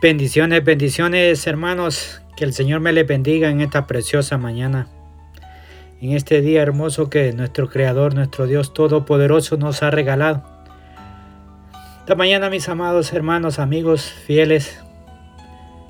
[0.00, 2.22] Bendiciones, bendiciones hermanos.
[2.36, 4.86] Que el Señor me le bendiga en esta preciosa mañana.
[6.00, 10.44] En este día hermoso que nuestro Creador, nuestro Dios Todopoderoso nos ha regalado.
[11.98, 14.80] Esta mañana mis amados hermanos, amigos, fieles,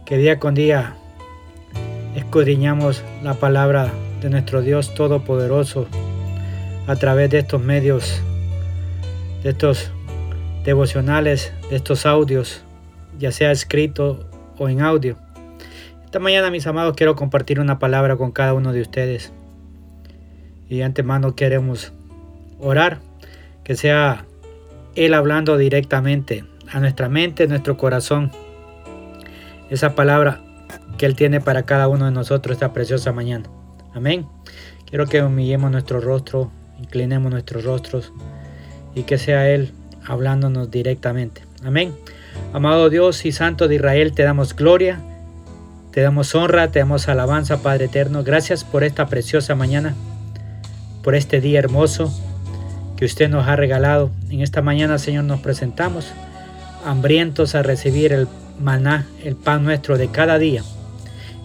[0.07, 0.97] que día con día
[2.17, 5.87] escudriñamos la palabra de nuestro Dios Todopoderoso
[6.87, 8.23] a través de estos medios,
[9.43, 9.91] de estos
[10.65, 12.65] devocionales, de estos audios
[13.19, 14.29] ya sea escrito
[14.59, 15.17] o en audio.
[16.05, 19.33] Esta mañana, mis amados, quiero compartir una palabra con cada uno de ustedes.
[20.69, 21.93] Y antemano queremos
[22.59, 23.01] orar,
[23.65, 24.25] que sea
[24.95, 28.31] Él hablando directamente a nuestra mente, a nuestro corazón.
[29.71, 30.41] Esa palabra
[30.97, 33.49] que Él tiene para cada uno de nosotros esta preciosa mañana.
[33.95, 34.27] Amén.
[34.87, 38.13] Quiero que humillemos nuestro rostro, inclinemos nuestros rostros
[38.95, 39.73] y que sea Él
[40.09, 41.43] hablándonos directamente.
[41.65, 41.95] Amén.
[42.53, 45.01] Amado Dios y Santo de Israel, te damos gloria,
[45.93, 48.25] te damos honra, te damos alabanza, Padre eterno.
[48.25, 49.95] Gracias por esta preciosa mañana,
[51.03, 52.13] por este día hermoso
[52.97, 54.11] que usted nos ha regalado.
[54.31, 56.13] En esta mañana, Señor, nos presentamos
[56.85, 58.29] hambrientos a recibir el
[58.61, 60.63] maná, el pan nuestro de cada día.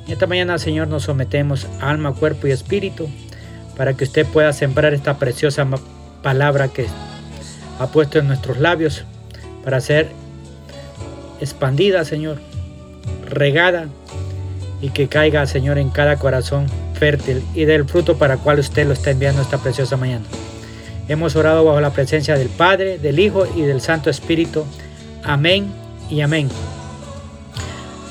[0.05, 3.09] En esta mañana, Señor, nos sometemos alma, cuerpo y espíritu
[3.77, 5.67] para que usted pueda sembrar esta preciosa
[6.21, 6.88] palabra que
[7.79, 9.03] ha puesto en nuestros labios
[9.63, 10.09] para ser
[11.39, 12.38] expandida, Señor,
[13.29, 13.88] regada
[14.81, 18.94] y que caiga, Señor, en cada corazón fértil y del fruto para cual usted lo
[18.94, 20.25] está enviando esta preciosa mañana.
[21.07, 24.66] Hemos orado bajo la presencia del Padre, del Hijo y del Santo Espíritu.
[25.23, 25.71] Amén
[26.09, 26.49] y amén.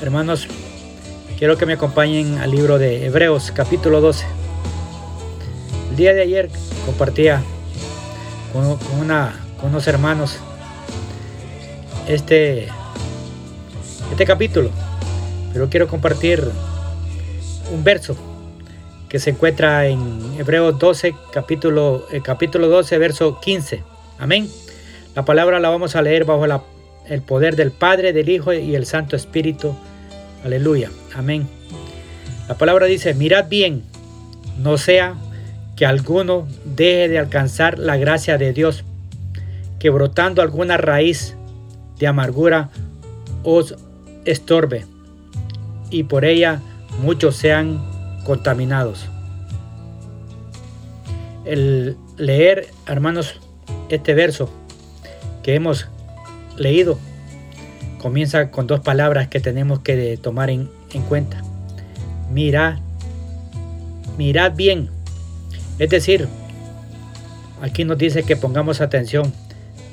[0.01, 0.47] Hermanos,
[1.39, 4.25] quiero que me acompañen al libro de Hebreos capítulo 12.
[5.91, 6.49] El día de ayer
[6.85, 7.41] compartía
[8.51, 10.37] con, una, unos hermanos
[12.07, 12.67] este
[14.11, 14.69] este capítulo,
[15.53, 16.47] pero quiero compartir
[17.73, 18.15] un verso
[19.09, 23.83] que se encuentra en Hebreos 12, capítulo, el capítulo 12, verso 15.
[24.19, 24.49] Amén.
[25.15, 26.45] La palabra la vamos a leer bajo
[27.07, 29.75] el poder del Padre, del Hijo y el Santo Espíritu.
[30.43, 30.91] Aleluya.
[31.15, 31.47] Amén.
[32.47, 33.83] La palabra dice, mirad bien,
[34.57, 35.15] no sea
[35.75, 38.83] que alguno deje de alcanzar la gracia de Dios,
[39.83, 41.35] que brotando alguna raíz
[41.99, 42.69] de amargura
[43.43, 43.75] os
[44.23, 44.85] estorbe
[45.89, 46.61] y por ella
[47.01, 47.83] muchos sean
[48.23, 49.09] contaminados.
[51.43, 53.41] El leer, hermanos,
[53.89, 54.49] este verso
[55.43, 55.89] que hemos
[56.55, 56.97] leído
[58.01, 60.69] comienza con dos palabras que tenemos que tomar en,
[61.09, 61.43] cuenta.
[62.31, 62.77] Mirad,
[64.17, 64.89] mirad bien.
[65.77, 66.29] Es decir,
[67.61, 69.33] aquí nos dice que pongamos atención,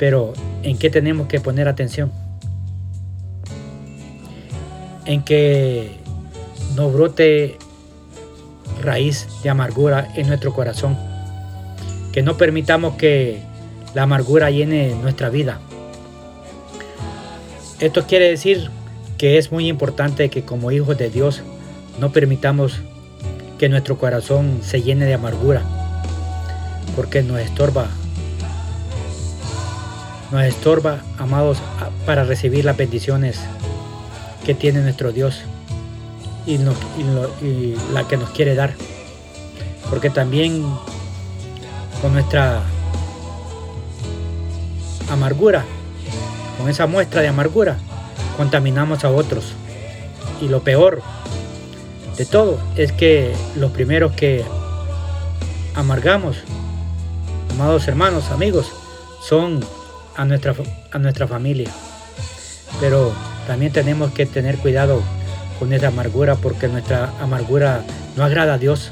[0.00, 0.32] pero
[0.64, 2.10] ¿en qué tenemos que poner atención?
[5.10, 5.90] en que
[6.76, 7.56] no brote
[8.80, 10.96] raíz de amargura en nuestro corazón.
[12.12, 13.40] Que no permitamos que
[13.92, 15.58] la amargura llene nuestra vida.
[17.80, 18.70] Esto quiere decir
[19.18, 21.42] que es muy importante que como hijos de Dios
[21.98, 22.80] no permitamos
[23.58, 25.62] que nuestro corazón se llene de amargura,
[26.94, 27.88] porque nos estorba,
[30.30, 31.58] nos estorba, amados,
[32.06, 33.40] para recibir las bendiciones
[34.44, 35.42] que tiene nuestro Dios
[36.46, 36.58] y,
[37.92, 38.74] la que nos quiere dar.
[39.88, 40.64] Porque también
[42.00, 42.62] con nuestra
[45.10, 45.64] amargura,
[46.58, 47.76] con esa muestra de amargura,
[48.36, 49.52] contaminamos a otros.
[50.40, 51.02] Y lo peor
[52.16, 54.44] de todo es que los primeros que
[55.74, 56.36] amargamos,
[57.50, 58.72] amados hermanos, amigos,
[59.22, 59.60] son
[60.20, 60.54] a nuestra,
[60.90, 61.70] a nuestra familia.
[62.78, 63.12] Pero
[63.46, 65.00] también tenemos que tener cuidado
[65.58, 67.82] con esa amargura porque nuestra amargura
[68.16, 68.90] no agrada a Dios.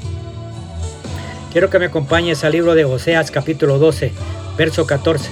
[1.51, 4.11] Quiero que me acompañes al libro de Oseas capítulo 12,
[4.57, 5.29] verso 14.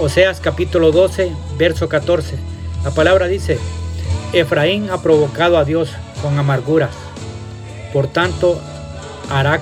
[0.00, 2.36] Oseas capítulo 12, verso 14.
[2.84, 3.58] La palabra dice,
[4.32, 5.90] Efraín ha provocado a Dios
[6.22, 6.88] con amargura,
[7.92, 8.60] por tanto
[9.28, 9.60] hará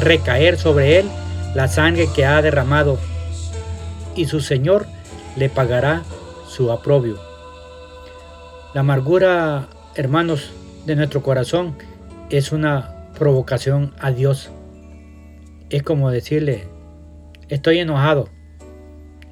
[0.00, 1.10] recaer sobre él
[1.54, 2.98] la sangre que ha derramado,
[4.16, 4.86] y su Señor
[5.36, 6.02] le pagará
[6.48, 7.18] su aprobio.
[8.74, 10.52] La amargura, hermanos,
[10.86, 11.76] de nuestro corazón
[12.30, 14.50] es una provocación a Dios.
[15.70, 16.64] Es como decirle,
[17.48, 18.28] estoy enojado.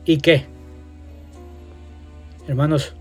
[0.04, 0.46] ¿Y qué?
[2.48, 2.94] Hermanos,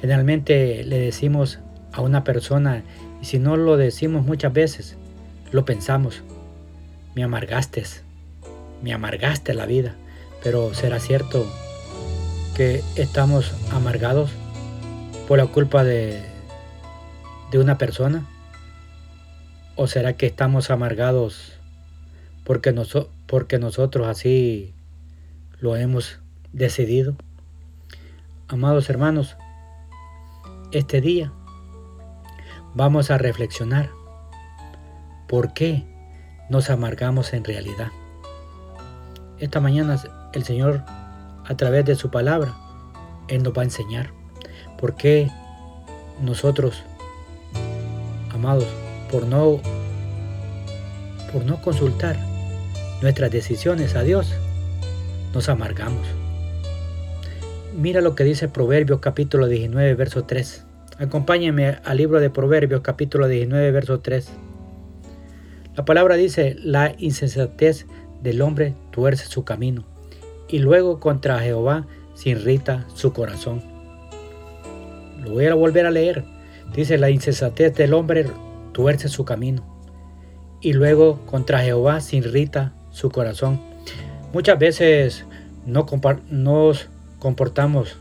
[0.00, 1.60] generalmente le decimos
[1.92, 2.82] a una persona,
[3.20, 4.96] y si no lo decimos muchas veces,
[5.50, 6.22] lo pensamos,
[7.14, 7.84] me amargaste,
[8.82, 9.96] me amargaste la vida.
[10.44, 11.44] Pero ¿será cierto
[12.54, 14.30] que estamos amargados?
[15.26, 16.22] por la culpa de,
[17.50, 18.26] de una persona?
[19.76, 21.58] ¿O será que estamos amargados
[22.44, 22.74] porque,
[23.26, 24.74] porque nosotros así
[25.60, 26.20] lo hemos
[26.52, 27.16] decidido?
[28.48, 29.36] Amados hermanos,
[30.70, 31.32] este día
[32.74, 33.90] vamos a reflexionar
[35.26, 35.84] por qué
[36.50, 37.90] nos amargamos en realidad.
[39.38, 39.98] Esta mañana
[40.34, 40.82] el Señor,
[41.44, 42.54] a través de su palabra,
[43.28, 44.10] Él nos va a enseñar
[44.78, 45.30] por qué
[46.22, 46.82] nosotros,
[48.32, 48.66] amados,
[49.10, 49.60] por no,
[51.32, 52.16] por no consultar
[53.02, 54.34] nuestras decisiones a Dios,
[55.32, 56.06] nos amargamos.
[57.76, 60.64] Mira lo que dice Proverbios capítulo 19, verso 3.
[60.98, 64.28] Acompáñenme al libro de Proverbios capítulo 19, verso 3.
[65.74, 67.86] La palabra dice, la insensatez
[68.22, 69.84] del hombre tuerce su camino,
[70.48, 73.62] y luego contra Jehová se irrita su corazón.
[75.22, 76.24] Lo voy a volver a leer.
[76.74, 78.26] Dice, la insensatez del hombre
[78.72, 79.64] tuerce su camino,
[80.60, 83.60] y luego contra Jehová se irrita su corazón.
[84.32, 85.24] Muchas veces
[85.66, 85.86] no
[86.30, 86.88] nos
[87.18, 87.96] comportamos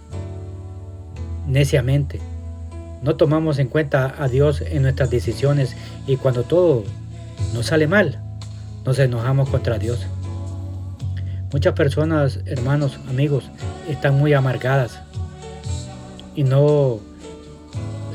[1.48, 2.20] neciamente.
[3.02, 5.76] No tomamos en cuenta a Dios en nuestras decisiones
[6.08, 6.84] y cuando todo
[7.54, 8.22] nos sale mal,
[8.86, 10.08] nos enojamos contra Dios.
[11.54, 13.44] Muchas personas, hermanos, amigos,
[13.88, 15.00] están muy amargadas
[16.36, 17.00] y no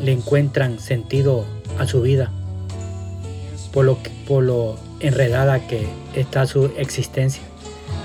[0.03, 1.45] le encuentran sentido
[1.79, 2.33] a su vida
[3.73, 5.87] por lo, por lo enredada que
[6.17, 7.45] está su existencia.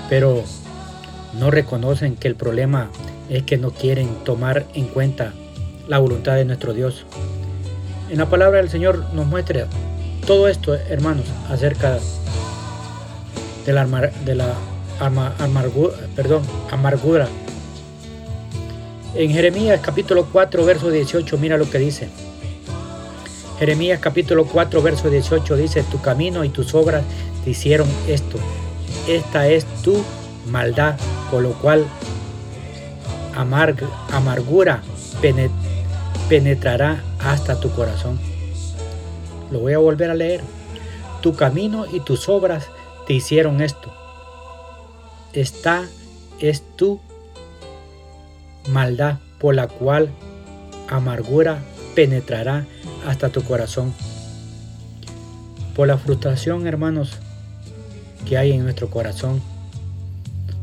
[0.08, 0.44] Pero
[1.36, 2.88] no reconocen que el problema
[3.28, 5.32] es que no quieren tomar en cuenta
[5.88, 7.06] la voluntad de nuestro Dios.
[8.08, 9.66] En la palabra del Señor nos muestra
[10.28, 11.98] todo esto, hermanos, acerca
[13.66, 13.84] de la,
[14.24, 14.54] de la
[15.00, 17.28] amargura, perdón, amargura.
[19.14, 22.08] En Jeremías capítulo 4, verso 18, mira lo que dice.
[23.58, 27.04] Jeremías capítulo 4, verso 18 dice, tu camino y tus obras
[27.44, 28.38] te hicieron esto.
[29.06, 30.02] Esta es tu
[30.50, 30.96] maldad,
[31.30, 31.86] por lo cual
[34.10, 34.82] amargura
[36.28, 38.18] penetrará hasta tu corazón.
[39.50, 40.40] Lo voy a volver a leer.
[41.20, 42.66] Tu camino y tus obras
[43.06, 43.92] te hicieron esto.
[45.34, 45.84] Esta
[46.40, 47.00] es tu
[48.68, 50.10] maldad por la cual
[50.88, 51.58] amargura
[51.94, 52.66] penetrará
[53.06, 53.92] hasta tu corazón.
[55.74, 57.18] Por la frustración, hermanos,
[58.26, 59.42] que hay en nuestro corazón,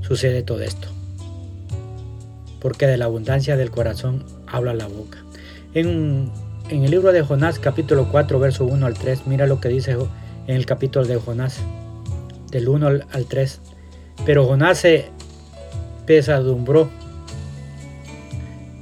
[0.01, 0.88] sucede todo esto.
[2.62, 5.18] Porque de la abundancia del corazón habla la boca.
[5.73, 6.31] En,
[6.69, 9.97] en el libro de Jonás capítulo 4 verso 1 al 3, mira lo que dice
[10.47, 11.57] en el capítulo de Jonás,
[12.51, 13.59] del 1 al, al 3.
[14.25, 15.09] Pero Jonás se
[16.06, 16.89] pesadumbró,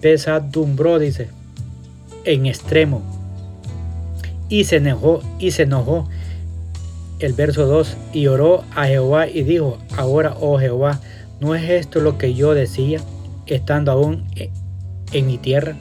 [0.02, 1.30] pesadumbró, dice,
[2.26, 3.02] en extremo,
[4.50, 6.08] y se enojó, y se enojó.
[7.20, 11.02] El verso 2, y oró a Jehová y dijo, ahora, oh Jehová,
[11.40, 13.00] ¿No es esto lo que yo decía,
[13.46, 14.26] estando aún
[15.14, 15.78] en mi tierra?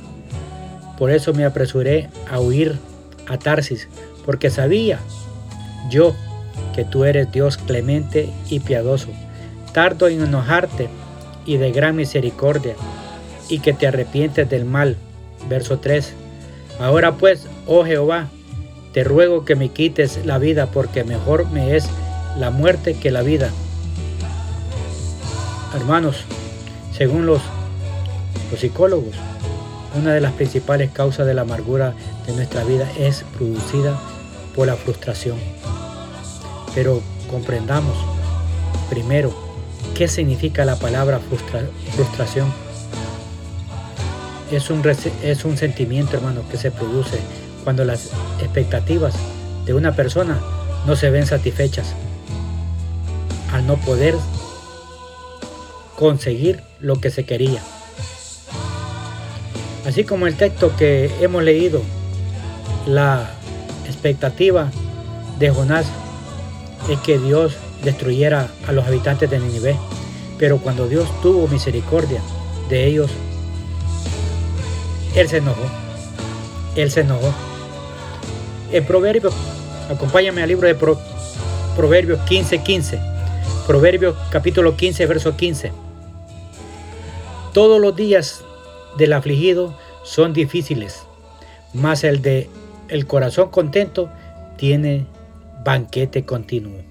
[0.97, 2.79] Por eso me apresuré a huir
[3.27, 3.89] a Tarsis,
[4.25, 5.01] porque sabía
[5.91, 6.15] yo
[6.77, 9.09] que tú eres Dios clemente y piadoso,
[9.73, 10.89] tardo en enojarte
[11.45, 12.75] y de gran misericordia,
[13.49, 14.97] y que te arrepientes del mal.
[15.49, 16.13] Verso 3.
[16.81, 18.29] Ahora pues, oh Jehová,
[18.93, 21.89] te ruego que me quites la vida, porque mejor me es
[22.37, 23.51] la muerte que la vida.
[25.75, 26.25] Hermanos,
[26.97, 27.41] según los,
[28.51, 29.15] los psicólogos,
[29.95, 31.95] una de las principales causas de la amargura
[32.27, 33.99] de nuestra vida es producida
[34.55, 35.39] por la frustración.
[36.75, 37.97] Pero comprendamos
[38.91, 39.48] primero
[39.95, 41.21] qué significa la palabra
[41.95, 42.53] frustración.
[44.51, 44.83] Es un,
[45.23, 47.19] es un sentimiento, hermano, que se produce
[47.65, 49.15] cuando las expectativas
[49.67, 50.41] de una persona
[50.87, 51.95] no se ven satisfechas.
[53.53, 54.15] Al no poder
[55.97, 57.61] conseguir lo que se quería.
[59.87, 61.83] Así como el texto que hemos leído,
[62.87, 63.31] la
[63.87, 64.71] expectativa
[65.39, 65.87] de Jonás
[66.89, 69.77] es que Dios destruyera a los habitantes de Nínive.
[70.39, 72.23] Pero cuando Dios tuvo misericordia
[72.69, 73.11] de ellos,
[75.15, 75.63] Él se enojó.
[76.77, 77.35] Él se enojó.
[78.73, 79.31] El proverbio,
[79.91, 80.75] acompáñame al libro de
[81.77, 82.63] Proverbios 15:15.
[82.63, 83.01] 15.
[83.67, 85.73] Proverbios capítulo 15, verso 15.
[87.53, 88.43] Todos los días
[88.97, 91.03] del afligido son difíciles,
[91.75, 92.49] mas el de
[92.89, 94.09] el corazón contento
[94.57, 95.05] tiene
[95.65, 96.88] banquete continuo.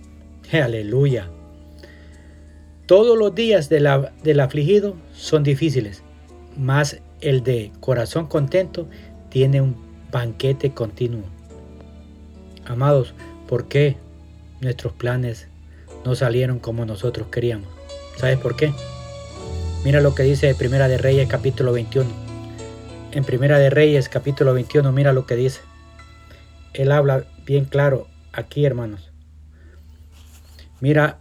[0.51, 1.30] Aleluya.
[2.86, 6.04] Todos los días del afligido son difíciles,
[6.56, 8.88] mas el de corazón contento
[9.30, 9.75] tiene un
[10.10, 11.25] banquete continuo.
[12.66, 13.13] Amados,
[13.48, 13.98] ¿por qué
[14.62, 15.50] nuestros planes
[16.06, 17.68] no salieron como nosotros queríamos?
[18.16, 18.72] ¿Sabes por qué?
[19.84, 22.10] Mira lo que dice Primera de Reyes capítulo 21.
[23.12, 25.60] En Primera de Reyes capítulo 21 mira lo que dice.
[26.74, 29.12] Él habla bien claro aquí, hermanos.
[30.79, 31.17] Mira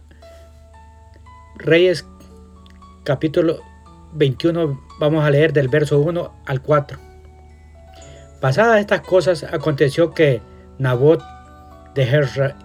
[1.55, 2.05] Reyes
[3.03, 3.59] capítulo
[4.13, 6.99] 21 vamos a leer del verso 1 al 4.
[8.39, 10.41] Pasadas estas cosas aconteció que
[10.77, 11.23] Nabot
[11.95, 12.05] de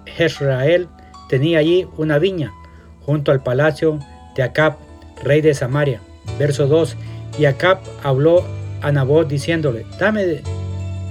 [0.05, 0.89] Jezreel
[1.31, 2.53] tenía allí una viña
[3.07, 3.99] junto al palacio
[4.37, 4.77] de Acab,
[5.25, 6.03] rey de Samaria.
[6.39, 6.97] Verso 2.
[7.39, 8.45] Y Acab habló
[8.83, 10.43] a Nabot diciéndole, dame,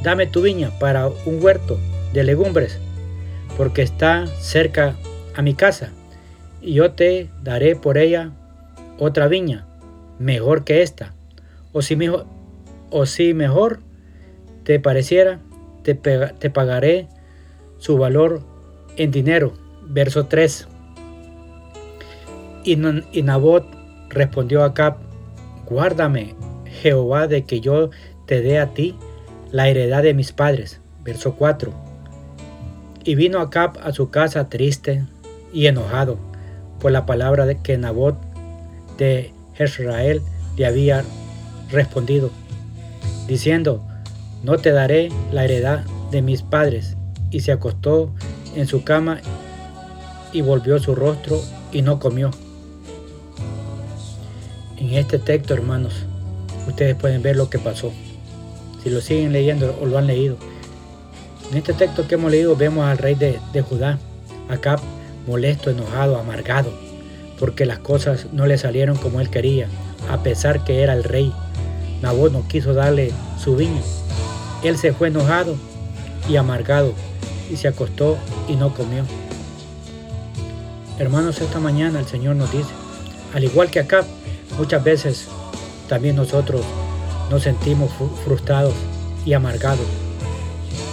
[0.03, 1.79] dame tu viña para un huerto
[2.13, 2.79] de legumbres,
[3.57, 4.95] porque está cerca
[5.35, 5.91] a mi casa,
[6.61, 8.31] y yo te daré por ella
[8.99, 9.65] otra viña,
[10.19, 11.13] mejor que esta.
[11.73, 12.25] O si mejor,
[12.89, 13.79] o si mejor
[14.63, 15.39] te pareciera,
[15.83, 17.07] te, te pagaré
[17.79, 18.41] su valor
[18.97, 19.53] en dinero.
[19.83, 20.67] Verso 3.
[22.63, 23.65] Y, Nabot
[24.09, 24.97] respondió a Acab,
[25.67, 26.35] guárdame,
[26.65, 27.89] Jehová, de que yo
[28.27, 28.95] te dé a ti
[29.51, 30.79] la heredad de mis padres.
[31.03, 31.73] Verso 4.
[33.03, 35.03] Y vino Acab a su casa triste
[35.53, 36.17] y enojado
[36.79, 38.17] por la palabra de que Nabot
[38.97, 40.21] de Israel
[40.57, 41.03] le había
[41.69, 42.31] respondido,
[43.27, 43.83] diciendo,
[44.43, 46.97] no te daré la heredad de mis padres.
[47.29, 48.11] Y se acostó
[48.55, 49.21] en su cama
[50.33, 51.41] y volvió su rostro
[51.71, 52.31] y no comió.
[54.77, 56.05] En este texto, hermanos,
[56.67, 57.91] ustedes pueden ver lo que pasó.
[58.83, 60.37] Si lo siguen leyendo o lo han leído.
[61.51, 63.99] En este texto que hemos leído vemos al rey de, de Judá,
[64.49, 64.77] acá
[65.27, 66.71] molesto, enojado, amargado,
[67.39, 69.67] porque las cosas no le salieron como él quería,
[70.09, 71.33] a pesar que era el rey.
[72.01, 73.11] Nabot no quiso darle
[73.41, 73.81] su viña.
[74.63, 75.55] Él se fue enojado
[76.29, 76.93] y amargado
[77.51, 79.03] y se acostó y no comió.
[80.99, 82.69] Hermanos, esta mañana el Señor nos dice,
[83.33, 84.03] al igual que acá,
[84.57, 85.27] muchas veces
[85.87, 86.61] también nosotros
[87.29, 87.89] nos sentimos
[88.23, 88.75] frustrados
[89.25, 89.87] y amargados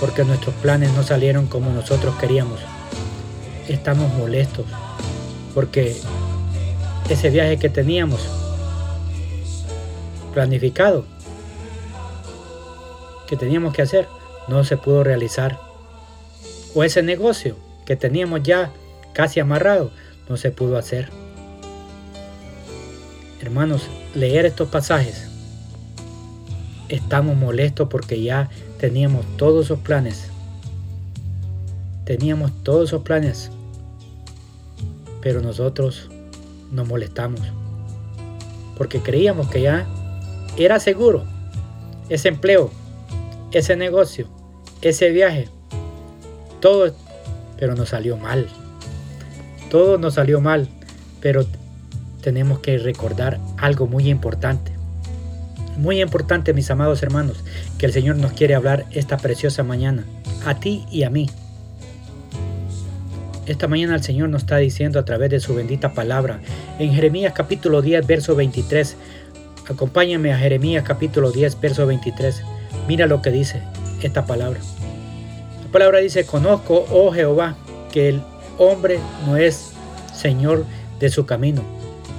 [0.00, 2.60] porque nuestros planes no salieron como nosotros queríamos.
[3.68, 4.66] Estamos molestos
[5.54, 5.96] porque
[7.08, 8.20] ese viaje que teníamos
[10.32, 11.04] planificado,
[13.26, 14.08] que teníamos que hacer,
[14.46, 15.60] no se pudo realizar.
[16.74, 18.70] O ese negocio que teníamos ya
[19.12, 19.90] casi amarrado,
[20.28, 21.10] no se pudo hacer.
[23.40, 25.28] Hermanos, leer estos pasajes,
[26.88, 28.48] estamos molestos porque ya
[28.78, 30.28] teníamos todos esos planes.
[32.04, 33.50] Teníamos todos esos planes,
[35.20, 36.10] pero nosotros
[36.70, 37.40] nos molestamos.
[38.76, 39.86] Porque creíamos que ya
[40.56, 41.24] era seguro
[42.08, 42.70] ese empleo,
[43.52, 44.26] ese negocio,
[44.82, 45.48] ese viaje.
[46.60, 46.94] Todo,
[47.58, 48.48] pero nos salió mal.
[49.70, 50.68] Todo nos salió mal,
[51.20, 51.46] pero
[52.22, 54.72] tenemos que recordar algo muy importante.
[55.76, 57.44] Muy importante, mis amados hermanos,
[57.78, 60.04] que el Señor nos quiere hablar esta preciosa mañana,
[60.44, 61.30] a ti y a mí.
[63.48, 66.38] Esta mañana el Señor nos está diciendo a través de su bendita palabra
[66.78, 68.94] en Jeremías capítulo 10, verso 23.
[69.70, 72.42] Acompáñame a Jeremías capítulo 10, verso 23.
[72.86, 73.62] Mira lo que dice
[74.02, 74.60] esta palabra.
[75.64, 77.56] La palabra dice, conozco, oh Jehová,
[77.90, 78.20] que el
[78.58, 79.72] hombre no es
[80.14, 80.66] Señor
[81.00, 81.62] de su camino,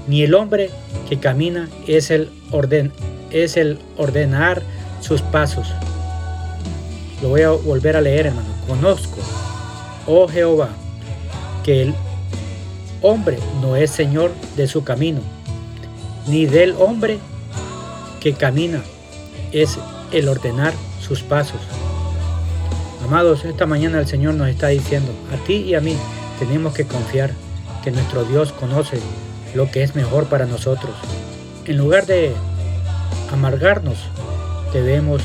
[0.07, 0.71] ni el hombre
[1.07, 2.91] que camina es el, orden,
[3.29, 4.63] es el ordenar
[4.99, 5.71] sus pasos.
[7.21, 8.49] Lo voy a volver a leer, hermano.
[8.67, 9.17] Conozco,
[10.07, 10.69] oh Jehová,
[11.69, 11.93] que el
[13.03, 15.19] hombre no es señor de su camino,
[16.25, 17.19] ni del hombre
[18.19, 18.81] que camina
[19.51, 19.77] es
[20.11, 21.61] el ordenar sus pasos.
[23.05, 25.95] Amados, esta mañana el Señor nos está diciendo, a ti y a mí
[26.39, 27.33] tenemos que confiar
[27.83, 28.99] que nuestro Dios conoce
[29.53, 30.95] lo que es mejor para nosotros.
[31.65, 32.33] En lugar de
[33.31, 33.99] amargarnos,
[34.73, 35.21] debemos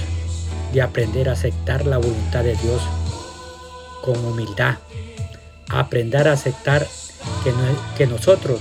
[0.75, 2.83] de aprender a aceptar la voluntad de Dios
[4.03, 4.77] con humildad
[5.69, 6.87] aprender a aceptar
[7.43, 7.53] que,
[7.97, 8.61] que nosotros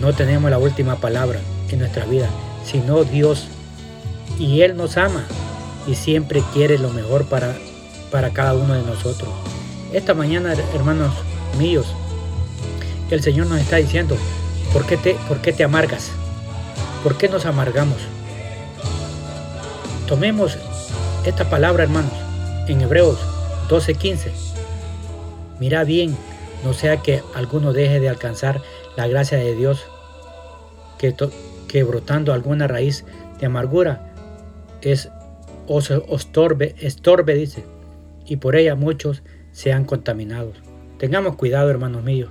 [0.00, 2.28] no tenemos la última palabra en nuestra vida,
[2.64, 3.48] sino Dios.
[4.38, 5.24] Y Él nos ama
[5.86, 7.56] y siempre quiere lo mejor para,
[8.10, 9.30] para cada uno de nosotros.
[9.92, 11.14] Esta mañana, hermanos
[11.58, 11.86] míos,
[13.10, 14.16] el Señor nos está diciendo,
[14.72, 16.10] ¿por qué te, por qué te amargas?
[17.02, 17.98] ¿Por qué nos amargamos?
[20.06, 20.58] Tomemos
[21.24, 22.12] esta palabra, hermanos,
[22.68, 23.18] en Hebreos
[23.68, 24.30] 12:15.
[25.58, 26.16] Mira bien
[26.66, 28.60] no sea que alguno deje de alcanzar
[28.96, 29.86] la gracia de Dios,
[30.98, 31.14] que,
[31.68, 33.04] que brotando alguna raíz
[33.38, 34.12] de amargura
[34.82, 35.08] es
[35.68, 37.64] os, estorbe, estorbe, dice,
[38.26, 40.56] y por ella muchos sean contaminados.
[40.98, 42.30] Tengamos cuidado, hermanos míos.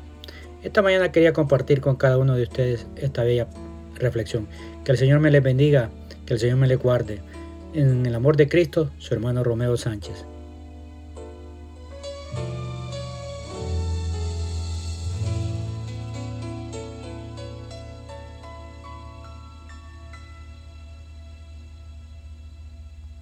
[0.64, 3.48] Esta mañana quería compartir con cada uno de ustedes esta bella
[3.96, 4.50] reflexión.
[4.84, 5.92] Que el Señor me les bendiga,
[6.26, 7.22] que el Señor me les guarde.
[7.74, 10.26] En el amor de Cristo, su hermano Romeo Sánchez.